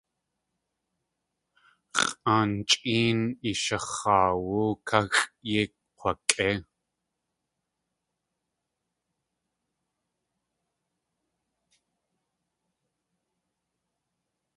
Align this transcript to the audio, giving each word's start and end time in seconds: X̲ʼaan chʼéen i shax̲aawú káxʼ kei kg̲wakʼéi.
X̲ʼaan 2.01 2.49
chʼéen 2.69 3.19
i 3.49 3.51
shax̲aawú 3.63 4.61
káxʼ 4.87 5.23
kei 5.47 5.67
kg̲wakʼéi. 5.97 6.55